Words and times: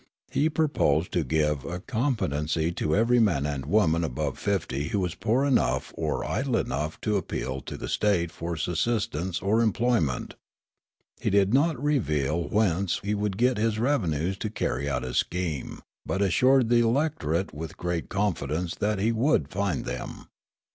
He 0.31 0.49
proposed 0.49 1.11
Wotnekst 1.11 1.29
213 1.29 1.29
to 1.61 1.65
give 1.65 1.71
a 1.75 1.79
competency 1.79 2.71
to 2.71 2.95
every 2.95 3.19
man 3.19 3.45
and 3.45 3.67
woman 3.67 4.03
above 4.03 4.39
fifty 4.39 4.87
who 4.87 4.99
was 4.99 5.13
poor 5.13 5.45
enough 5.45 5.91
or 5.95 6.25
idle 6.25 6.57
enough 6.57 6.99
to 7.01 7.17
appeal 7.17 7.61
to 7.61 7.77
the 7.77 7.87
state 7.87 8.31
for 8.31 8.57
sustenance 8.57 9.43
or 9.43 9.61
employment. 9.61 10.33
He 11.19 11.29
did 11.29 11.53
not 11.53 11.79
reveal 11.79 12.49
whence 12.49 12.99
he 13.03 13.13
would 13.13 13.37
get 13.37 13.57
his 13.57 13.77
revenues 13.77 14.39
to 14.39 14.49
carry 14.49 14.89
out 14.89 15.03
his 15.03 15.17
scheme, 15.17 15.81
but 16.03 16.23
assured 16.23 16.69
the 16.69 16.79
electorate 16.79 17.53
with 17.53 17.77
great 17.77 18.09
con 18.09 18.33
fidence 18.33 18.75
that 18.79 18.97
he 18.97 19.11
would 19.11 19.49
find 19.51 19.85
them. 19.85 20.29